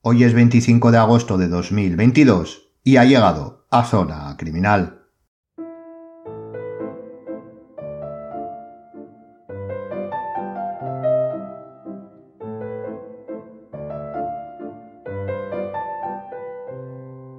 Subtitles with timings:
[0.00, 5.00] Hoy es 25 de agosto de 2022 y ha llegado a Zona Criminal.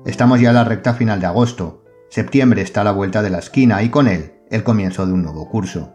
[0.05, 1.85] Estamos ya en la recta final de agosto.
[2.09, 5.23] Septiembre está a la vuelta de la esquina y con él el comienzo de un
[5.23, 5.93] nuevo curso.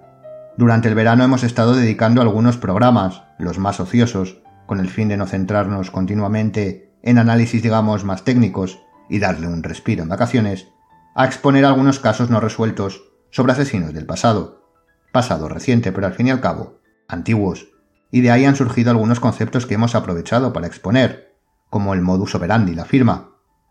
[0.56, 5.16] Durante el verano hemos estado dedicando algunos programas, los más ociosos, con el fin de
[5.16, 10.68] no centrarnos continuamente en análisis digamos más técnicos y darle un respiro en vacaciones,
[11.14, 14.70] a exponer algunos casos no resueltos sobre asesinos del pasado,
[15.12, 17.68] pasado reciente pero al fin y al cabo, antiguos,
[18.10, 21.34] y de ahí han surgido algunos conceptos que hemos aprovechado para exponer,
[21.68, 23.30] como el modus operandi, la firma,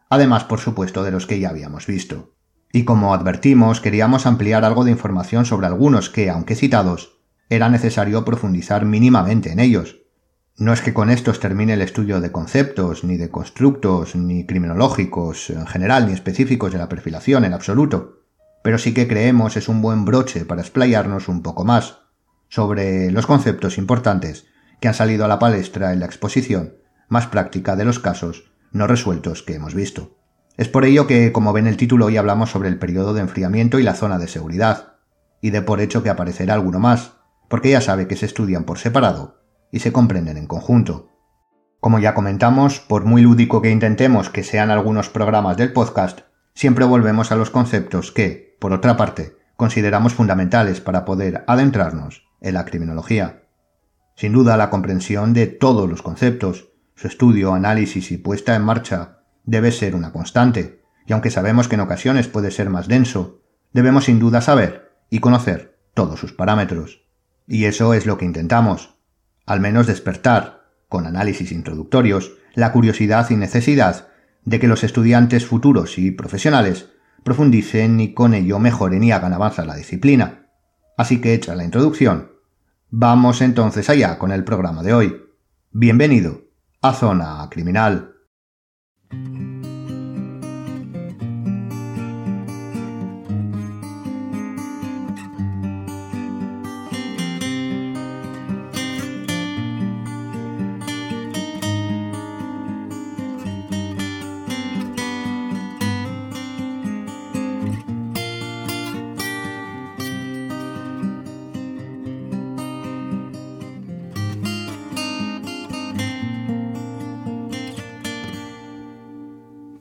[0.10, 2.34] además por supuesto de los que ya habíamos visto.
[2.72, 7.20] Y como advertimos, queríamos ampliar algo de información sobre algunos que, aunque citados,
[7.50, 10.03] era necesario profundizar mínimamente en ellos.
[10.56, 15.50] No es que con estos termine el estudio de conceptos, ni de constructos, ni criminológicos
[15.50, 18.22] en general, ni específicos de la perfilación en absoluto,
[18.64, 22.02] pero sí que creemos es un buen broche para explayarnos un poco más
[22.50, 24.46] sobre los conceptos importantes
[24.80, 26.76] que han salido a la palestra en la exposición
[27.10, 30.18] más práctica de los casos no resueltos que hemos visto.
[30.56, 33.80] Es por ello que, como ven el título, hoy hablamos sobre el periodo de enfriamiento
[33.80, 34.98] y la zona de seguridad,
[35.42, 37.14] y de por hecho que aparecerá alguno más,
[37.50, 39.43] porque ya sabe que se estudian por separado
[39.74, 41.10] y se comprenden en conjunto.
[41.80, 46.22] Como ya comentamos, por muy lúdico que intentemos que sean algunos programas del podcast,
[46.54, 52.54] siempre volvemos a los conceptos que, por otra parte, consideramos fundamentales para poder adentrarnos en
[52.54, 53.46] la criminología.
[54.16, 59.24] Sin duda, la comprensión de todos los conceptos, su estudio, análisis y puesta en marcha
[59.44, 64.06] debe ser una constante, y aunque sabemos que en ocasiones puede ser más denso, debemos
[64.06, 67.08] sin duda saber y conocer todos sus parámetros.
[67.48, 68.93] Y eso es lo que intentamos,
[69.46, 74.08] al menos despertar, con análisis introductorios, la curiosidad y necesidad
[74.46, 76.90] de que los estudiantes futuros y profesionales
[77.24, 80.48] profundicen y con ello mejoren y hagan avanzar la disciplina.
[80.98, 82.32] Así que hecha la introducción,
[82.90, 85.22] vamos entonces allá con el programa de hoy.
[85.72, 86.42] Bienvenido
[86.82, 88.14] a Zona Criminal.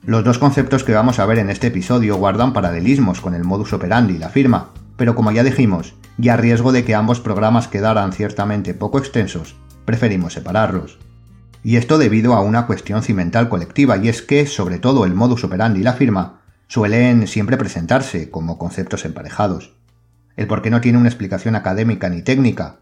[0.05, 3.73] Los dos conceptos que vamos a ver en este episodio guardan paralelismos con el modus
[3.73, 7.69] operandi y la firma, pero como ya dijimos, y a riesgo de que ambos programas
[7.69, 9.55] quedaran ciertamente poco extensos,
[9.85, 10.99] preferimos separarlos.
[11.63, 15.45] Y esto debido a una cuestión cimental colectiva, y es que, sobre todo el modus
[15.45, 19.77] operandi y la firma, suelen siempre presentarse como conceptos emparejados.
[20.35, 22.81] El por qué no tiene una explicación académica ni técnica,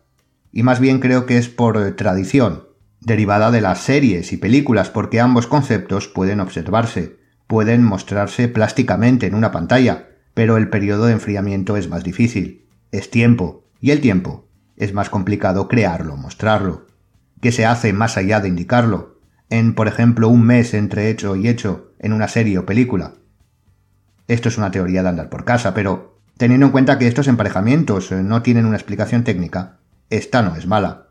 [0.53, 2.70] y más bien creo que es por tradición,
[3.01, 9.35] derivada de las series y películas porque ambos conceptos pueden observarse, pueden mostrarse plásticamente en
[9.35, 12.67] una pantalla, pero el periodo de enfriamiento es más difícil.
[12.93, 16.87] Es tiempo, y el tiempo es más complicado crearlo, mostrarlo.
[17.41, 19.19] ¿Qué se hace más allá de indicarlo?
[19.49, 23.15] En, por ejemplo, un mes entre hecho y hecho en una serie o película.
[24.29, 28.13] Esto es una teoría de andar por casa, pero teniendo en cuenta que estos emparejamientos
[28.13, 29.79] eh, no tienen una explicación técnica,
[30.09, 31.10] esta no es mala.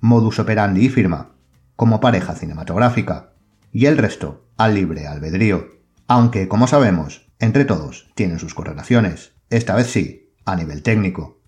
[0.00, 1.32] Modus operandi y firma,
[1.74, 3.32] como pareja cinematográfica,
[3.72, 5.66] y el resto al libre albedrío.
[6.06, 11.40] Aunque, como sabemos, entre todos tienen sus correlaciones, esta vez sí, a nivel técnico.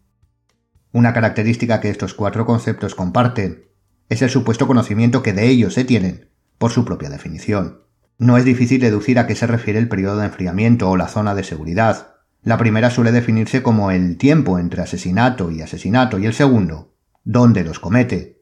[0.93, 3.69] Una característica que estos cuatro conceptos comparten
[4.09, 7.83] es el supuesto conocimiento que de ellos se tienen por su propia definición.
[8.19, 11.35] No es difícil deducir a qué se refiere el periodo de enfriamiento o la zona
[11.35, 12.17] de seguridad.
[12.43, 16.95] La primera suele definirse como el tiempo entre asesinato y asesinato y el segundo,
[17.25, 18.38] dónde los comete.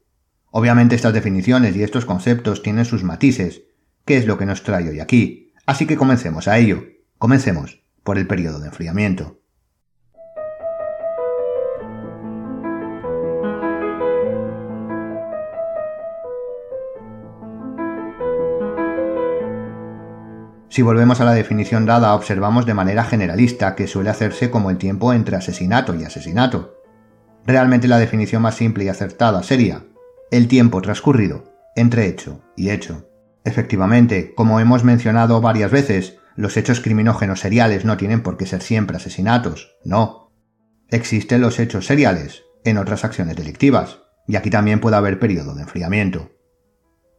[0.59, 3.65] Obviamente estas definiciones y estos conceptos tienen sus matices
[4.07, 5.53] qué es lo que nos trae hoy aquí.
[5.67, 6.83] Así que comencemos a ello.
[7.19, 9.39] Comencemos por el periodo de enfriamiento.
[20.71, 24.79] Si volvemos a la definición dada, observamos de manera generalista que suele hacerse como el
[24.79, 26.81] tiempo entre asesinato y asesinato.
[27.45, 29.85] Realmente la definición más simple y acertada sería
[30.31, 33.09] el tiempo transcurrido entre hecho y hecho.
[33.45, 38.63] Efectivamente, como hemos mencionado varias veces, los hechos criminógenos seriales no tienen por qué ser
[38.63, 40.33] siempre asesinatos, no.
[40.89, 45.63] Existen los hechos seriales en otras acciones delictivas, y aquí también puede haber periodo de
[45.63, 46.31] enfriamiento.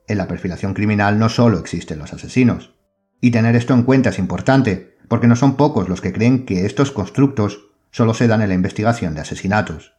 [0.07, 2.75] En la perfilación criminal no solo existen los asesinos.
[3.21, 6.65] Y tener esto en cuenta es importante, porque no son pocos los que creen que
[6.65, 9.93] estos constructos solo se dan en la investigación de asesinatos.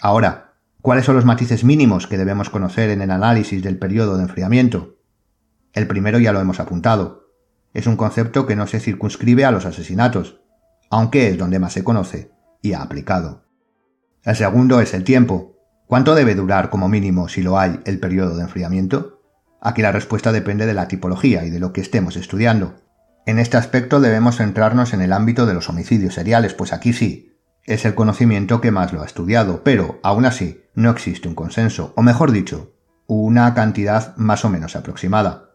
[0.00, 0.49] Ahora,
[0.82, 4.96] ¿cuáles son los matices mínimos que debemos conocer en el análisis del periodo de enfriamiento?
[5.72, 7.28] El primero ya lo hemos apuntado.
[7.72, 10.40] Es un concepto que no se circunscribe a los asesinatos,
[10.90, 12.32] aunque es donde más se conoce
[12.62, 13.44] y ha aplicado.
[14.24, 15.56] El segundo es el tiempo.
[15.86, 19.22] ¿Cuánto debe durar como mínimo, si lo hay, el periodo de enfriamiento?
[19.60, 22.76] Aquí la respuesta depende de la tipología y de lo que estemos estudiando.
[23.26, 27.29] En este aspecto debemos centrarnos en el ámbito de los homicidios seriales, pues aquí sí,
[27.70, 31.92] es el conocimiento que más lo ha estudiado, pero, aún así, no existe un consenso,
[31.96, 32.74] o mejor dicho,
[33.06, 35.50] una cantidad más o menos aproximada.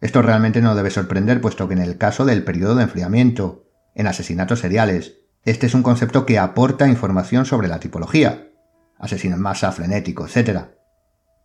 [0.00, 3.66] Esto realmente no debe sorprender, puesto que en el caso del periodo de enfriamiento,
[3.96, 8.50] en asesinatos seriales, este es un concepto que aporta información sobre la tipología,
[8.96, 10.66] asesino en masa, frenético, etc.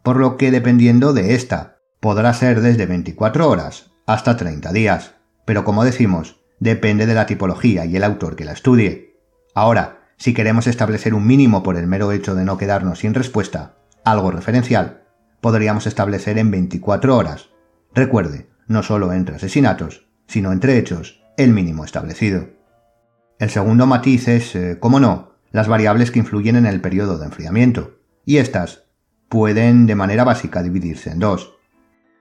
[0.04, 5.15] Por lo que dependiendo de esta, podrá ser desde 24 horas hasta 30 días,
[5.45, 9.18] pero como decimos, depende de la tipología y el autor que la estudie.
[9.56, 13.75] Ahora, si queremos establecer un mínimo por el mero hecho de no quedarnos sin respuesta,
[14.04, 15.04] algo referencial,
[15.42, 17.50] podríamos establecer en 24 horas,
[17.94, 22.50] Recuerde, no solo entre asesinatos, sino entre hechos, el mínimo establecido.
[23.38, 27.25] El segundo matiz es, eh, como no, las variables que influyen en el periodo de
[27.25, 28.86] enfriamiento, y estas
[29.30, 31.54] pueden de manera básica dividirse en dos.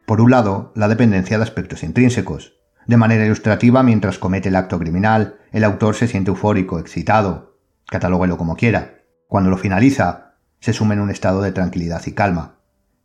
[0.07, 2.55] Por un lado, la dependencia de aspectos intrínsecos.
[2.87, 7.52] De manera ilustrativa, mientras comete el acto criminal, el autor se siente eufórico, excitado,
[7.89, 9.03] catalóguelo como quiera.
[9.29, 12.57] Cuando lo finaliza, se sume en un estado de tranquilidad y calma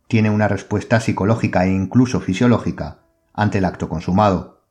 [0.08, 3.00] tiene una respuesta psicológica e incluso fisiológica
[3.34, 4.64] ante el acto consumado.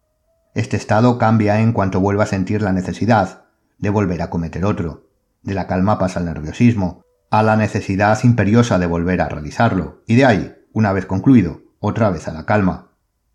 [0.55, 3.45] Este estado cambia en cuanto vuelva a sentir la necesidad
[3.77, 5.07] de volver a cometer otro.
[5.43, 10.15] De la calma pasa al nerviosismo, a la necesidad imperiosa de volver a realizarlo, y
[10.15, 12.89] de ahí, una vez concluido, otra vez a la calma.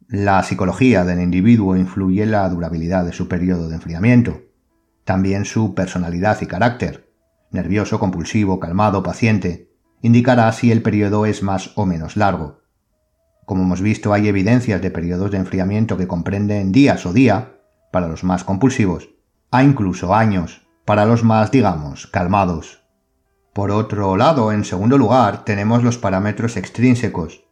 [0.08, 4.42] La psicología del individuo influye en la durabilidad de su periodo de enfriamiento,
[5.04, 7.12] también su personalidad y carácter,
[7.50, 9.70] nervioso, compulsivo, calmado, paciente,
[10.00, 12.62] indicará si el periodo es más o menos largo.
[13.44, 17.58] Como hemos visto, hay evidencias de periodos de enfriamiento que comprenden días o día,
[17.90, 19.10] para los más compulsivos,
[19.50, 22.82] a incluso años, para los más, digamos, calmados.
[23.52, 27.44] Por otro lado, en segundo lugar, tenemos los parámetros extrínsecos.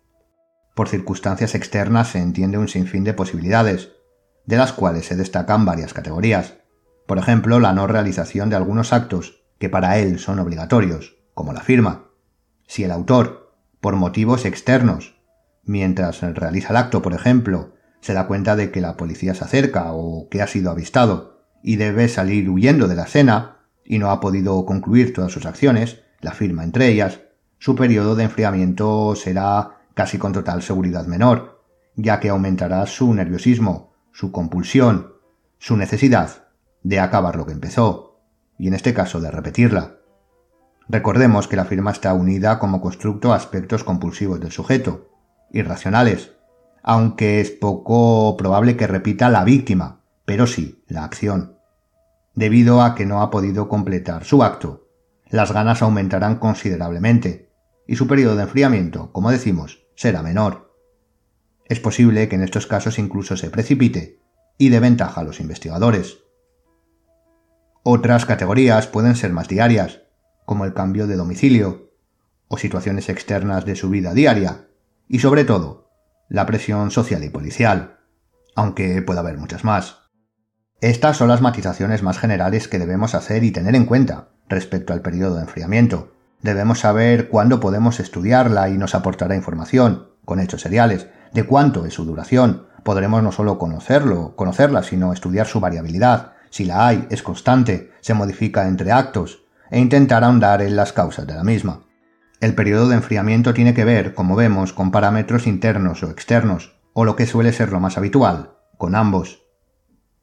[0.75, 3.91] Por circunstancias externas se entiende un sinfín de posibilidades,
[4.47, 6.60] de las cuales se destacan varias categorías.
[7.11, 11.61] Por ejemplo, la no realización de algunos actos que para él son obligatorios, como la
[11.61, 12.05] firma,
[12.69, 15.17] si el autor, por motivos externos,
[15.65, 19.93] mientras realiza el acto, por ejemplo, se da cuenta de que la policía se acerca
[19.93, 24.21] o que ha sido avistado y debe salir huyendo de la escena y no ha
[24.21, 27.23] podido concluir todas sus acciones, la firma entre ellas,
[27.59, 31.61] su periodo de enfriamiento será casi con total seguridad menor,
[31.97, 35.15] ya que aumentará su nerviosismo, su compulsión,
[35.59, 36.50] su necesidad
[36.83, 38.21] de acabar lo que empezó,
[38.59, 39.97] y en este caso de repetirla.
[40.89, 45.09] Recordemos que la firma está unida como constructo a aspectos compulsivos del sujeto,
[45.53, 46.33] irracionales,
[46.83, 51.59] aunque es poco probable que repita la víctima, pero sí la acción.
[52.35, 54.89] Debido a que no ha podido completar su acto,
[55.29, 57.51] las ganas aumentarán considerablemente,
[57.87, 60.75] y su periodo de enfriamiento, como decimos, será menor.
[61.67, 64.21] Es posible que en estos casos incluso se precipite,
[64.59, 66.19] y de ventaja a los investigadores.
[67.83, 70.03] Otras categorías pueden ser más diarias,
[70.45, 71.91] como el cambio de domicilio
[72.49, 74.69] o situaciones externas de su vida diaria,
[75.09, 75.91] y sobre todo,
[76.29, 78.01] la presión social y policial,
[78.55, 80.11] aunque pueda haber muchas más.
[80.81, 85.03] Estas son las matizaciones más generales que debemos hacer y tener en cuenta respecto al
[85.03, 86.13] periodo de enfriamiento.
[86.43, 91.95] Debemos saber cuándo podemos estudiarla y nos aportará información, con hechos seriales, de cuánto es
[91.95, 92.67] su duración.
[92.83, 96.33] Podremos no solo conocerlo, conocerla, sino estudiar su variabilidad.
[96.51, 101.27] Si la hay, es constante, se modifica entre actos, e intentar ahondar en las causas
[101.27, 101.85] de la misma.
[102.41, 107.05] El periodo de enfriamiento tiene que ver, como vemos, con parámetros internos o externos, o
[107.05, 109.45] lo que suele ser lo más habitual, con ambos.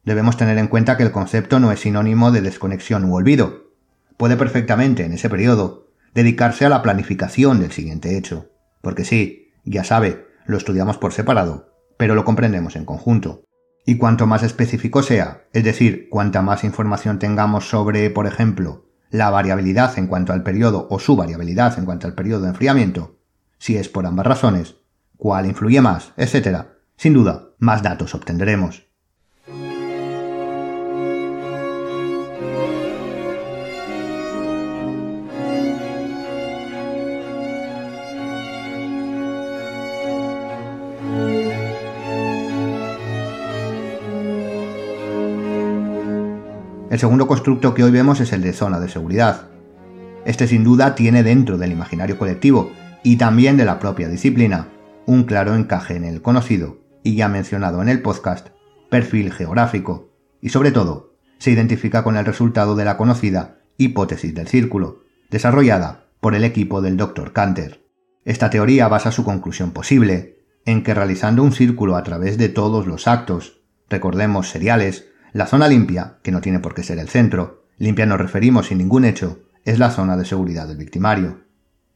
[0.03, 3.71] Debemos tener en cuenta que el concepto no es sinónimo de desconexión u olvido.
[4.17, 8.49] Puede perfectamente, en ese periodo, dedicarse a la planificación del siguiente hecho.
[8.81, 13.43] Porque sí, ya sabe, lo estudiamos por separado, pero lo comprendemos en conjunto.
[13.89, 19.29] Y cuanto más específico sea, es decir, cuanta más información tengamos sobre, por ejemplo, la
[19.29, 23.15] variabilidad en cuanto al periodo o su variabilidad en cuanto al periodo de enfriamiento,
[23.59, 24.75] si es por ambas razones,
[25.15, 26.65] cuál influye más, etc.
[26.97, 28.86] Sin duda, más datos obtendremos.
[46.97, 49.49] El segundo constructo que hoy vemos es el de zona de seguridad.
[50.25, 52.71] Este sin duda tiene dentro del imaginario colectivo
[53.03, 54.69] y también de la propia disciplina
[55.05, 58.47] un claro encaje en el conocido y ya mencionado en el podcast
[58.89, 60.09] perfil geográfico
[60.41, 66.07] y sobre todo se identifica con el resultado de la conocida hipótesis del círculo, desarrollada
[66.19, 67.31] por el equipo del Dr.
[67.31, 67.85] Canter.
[68.25, 72.87] Esta teoría basa su conclusión posible en que realizando un círculo a través de todos
[72.87, 77.65] los actos, recordemos seriales, la zona limpia, que no tiene por qué ser el centro,
[77.77, 81.41] limpia nos referimos sin ningún hecho, es la zona de seguridad del victimario.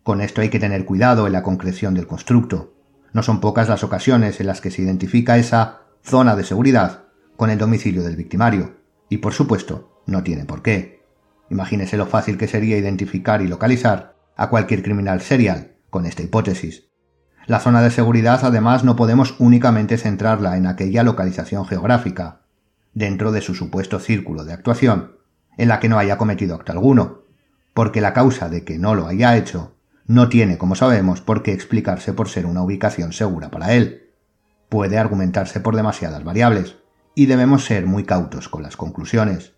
[0.04, 2.74] Con esto hay que tener cuidado en la concreción del constructo.
[3.14, 7.06] No son pocas las ocasiones en las que se identifica esa zona de seguridad
[7.38, 8.78] con el domicilio del victimario,
[9.10, 11.06] y por supuesto, no tiene por qué.
[11.50, 16.90] Imagínese lo fácil que sería identificar y localizar a cualquier criminal serial con esta hipótesis.
[17.48, 22.41] La zona de seguridad además no podemos únicamente centrarla en aquella localización geográfica,
[22.94, 25.18] dentro de su supuesto círculo de actuación,
[25.58, 27.22] en la que no haya cometido acto alguno,
[27.74, 31.54] porque la causa de que no lo haya hecho no tiene, como sabemos, por qué
[31.54, 34.10] explicarse por ser una ubicación segura para él.
[34.68, 36.78] Puede argumentarse por demasiadas variables,
[37.16, 39.54] y debemos ser muy cautos con las conclusiones.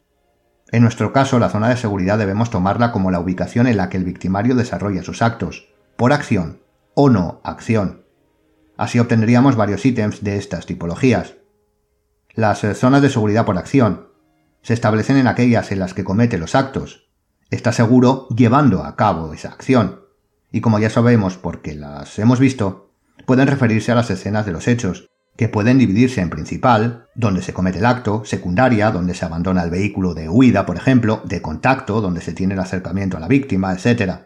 [0.71, 3.97] En nuestro caso, la zona de seguridad debemos tomarla como la ubicación en la que
[3.97, 6.61] el victimario desarrolla sus actos, por acción
[6.95, 8.05] o no acción.
[8.77, 11.35] Así obtendríamos varios ítems de estas tipologías.
[12.35, 14.07] Las eh, zonas de seguridad por acción
[14.63, 17.09] se establecen en aquellas en las que comete los actos.
[17.51, 20.01] Está seguro llevando a cabo esa acción.
[20.51, 22.91] Y como ya sabemos porque las hemos visto,
[23.27, 27.53] pueden referirse a las escenas de los hechos, que pueden dividirse en principal, donde se
[27.53, 32.01] comete el acto, secundaria, donde se abandona el vehículo de huida, por ejemplo, de contacto,
[32.01, 34.25] donde se tiene el acercamiento a la víctima, etc.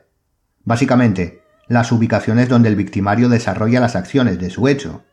[0.63, 5.03] Básicamente, las ubicaciones donde el victimario desarrolla las acciones de su hecho.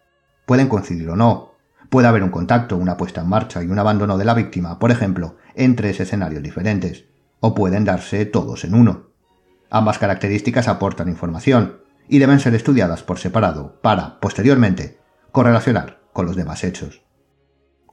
[0.46, 1.53] Pueden coincidir o no.
[1.94, 4.90] Puede haber un contacto, una puesta en marcha y un abandono de la víctima, por
[4.90, 7.04] ejemplo, en tres escenarios diferentes.
[7.38, 9.10] O pueden darse todos en uno.
[9.70, 14.98] Ambas características aportan información y deben ser estudiadas por separado para, posteriormente,
[15.30, 17.04] correlacionar con los demás hechos.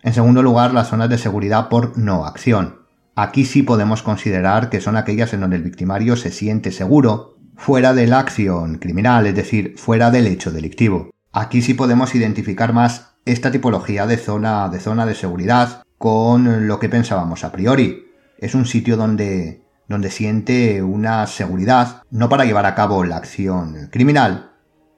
[0.01, 2.87] En segundo lugar, las zonas de seguridad por no acción.
[3.15, 7.93] Aquí sí podemos considerar que son aquellas en donde el victimario se siente seguro fuera
[7.93, 11.11] de la acción criminal, es decir, fuera del hecho delictivo.
[11.31, 16.79] Aquí sí podemos identificar más esta tipología de zona de zona de seguridad con lo
[16.79, 18.11] que pensábamos a priori.
[18.37, 19.61] Es un sitio donde
[19.91, 24.53] donde siente una seguridad no para llevar a cabo la acción criminal,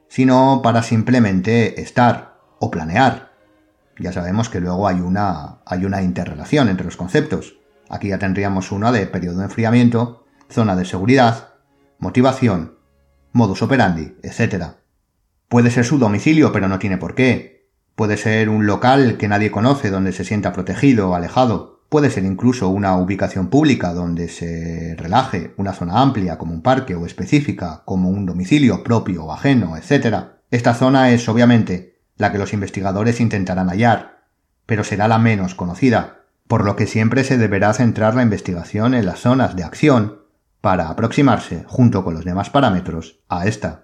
[0.08, 3.32] sino para simplemente estar, o planear.
[3.98, 7.56] Ya sabemos que luego hay una, hay una interrelación entre los conceptos.
[7.90, 11.54] Aquí ya tendríamos una de periodo de enfriamiento, zona de seguridad,
[11.98, 12.78] motivación,
[13.32, 14.76] modus operandi, etc.
[15.48, 17.53] Puede ser su domicilio, pero no tiene por qué.
[17.94, 21.84] Puede ser un local que nadie conoce donde se sienta protegido o alejado.
[21.88, 26.96] Puede ser incluso una ubicación pública donde se relaje, una zona amplia como un parque
[26.96, 30.16] o específica como un domicilio propio o ajeno, etc.
[30.50, 34.24] Esta zona es obviamente la que los investigadores intentarán hallar,
[34.66, 39.06] pero será la menos conocida, por lo que siempre se deberá centrar la investigación en
[39.06, 40.24] las zonas de acción
[40.60, 43.83] para aproximarse, junto con los demás parámetros, a esta.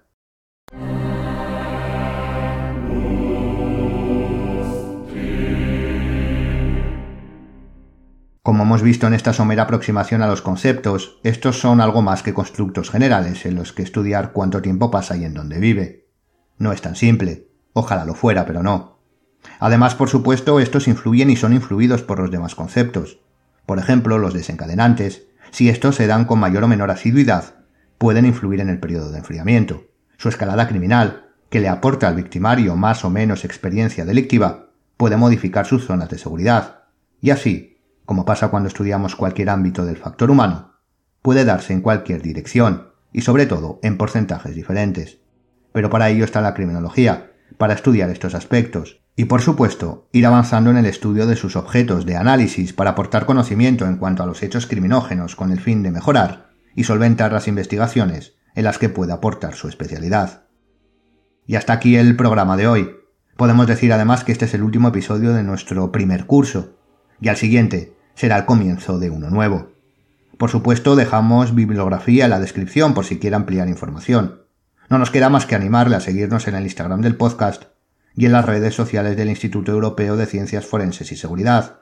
[8.43, 12.33] Como hemos visto en esta somera aproximación a los conceptos, estos son algo más que
[12.33, 16.07] constructos generales en los que estudiar cuánto tiempo pasa y en dónde vive.
[16.57, 17.49] No es tan simple.
[17.75, 18.99] Ojalá lo fuera, pero no.
[19.59, 23.21] Además, por supuesto, estos influyen y son influidos por los demás conceptos.
[23.67, 27.57] Por ejemplo, los desencadenantes, si estos se dan con mayor o menor asiduidad,
[27.99, 29.85] pueden influir en el periodo de enfriamiento.
[30.17, 35.67] Su escalada criminal, que le aporta al victimario más o menos experiencia delictiva, puede modificar
[35.67, 36.85] sus zonas de seguridad.
[37.21, 37.70] Y así,
[38.05, 40.75] como pasa cuando estudiamos cualquier ámbito del factor humano,
[41.23, 45.19] puede darse en cualquier dirección, y sobre todo en porcentajes diferentes.
[45.73, 50.71] Pero para ello está la criminología, para estudiar estos aspectos y, por supuesto, ir avanzando
[50.71, 54.43] en el estudio de sus objetos de análisis para aportar conocimiento en cuanto a los
[54.43, 59.15] hechos criminógenos con el fin de mejorar y solventar las investigaciones en las que pueda
[59.15, 60.45] aportar su especialidad.
[61.47, 62.91] Y hasta aquí el programa de hoy.
[63.37, 66.79] Podemos decir además que este es el último episodio de nuestro primer curso,
[67.21, 69.71] y al siguiente será el comienzo de uno nuevo.
[70.39, 74.43] Por supuesto, dejamos bibliografía en la descripción por si quiere ampliar información.
[74.89, 77.65] No nos queda más que animarle a seguirnos en el Instagram del podcast
[78.17, 81.81] y en las redes sociales del Instituto Europeo de Ciencias Forenses y Seguridad,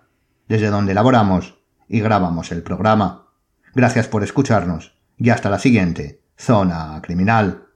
[0.49, 3.29] desde donde elaboramos y grabamos el programa.
[3.75, 7.68] Gracias por escucharnos y hasta la siguiente, Zona Criminal.